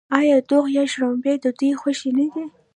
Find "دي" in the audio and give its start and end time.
2.33-2.43